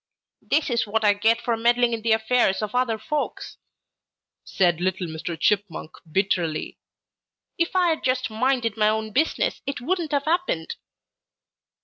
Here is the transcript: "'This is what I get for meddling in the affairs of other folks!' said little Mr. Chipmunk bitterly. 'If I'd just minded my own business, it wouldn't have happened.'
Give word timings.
"'This 0.41 0.71
is 0.71 0.87
what 0.87 1.05
I 1.05 1.13
get 1.13 1.39
for 1.41 1.55
meddling 1.55 1.93
in 1.93 2.01
the 2.01 2.11
affairs 2.11 2.63
of 2.63 2.73
other 2.73 2.97
folks!' 2.97 3.57
said 4.43 4.81
little 4.81 5.05
Mr. 5.05 5.39
Chipmunk 5.39 5.91
bitterly. 6.11 6.79
'If 7.59 7.75
I'd 7.75 8.03
just 8.03 8.31
minded 8.31 8.77
my 8.77 8.89
own 8.89 9.11
business, 9.11 9.61
it 9.67 9.79
wouldn't 9.79 10.11
have 10.11 10.25
happened.' 10.25 10.75